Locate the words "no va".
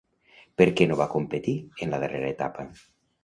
0.91-1.07